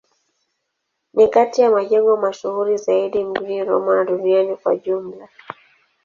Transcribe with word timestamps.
Ni 1.13 1.27
kati 1.27 1.61
ya 1.61 1.69
majengo 1.71 2.17
mashuhuri 2.17 2.77
zaidi 2.77 3.23
mjini 3.23 3.63
Roma 3.63 3.95
na 3.95 4.03
duniani 4.03 4.55
kwa 4.55 4.73
ujumla. 4.73 5.29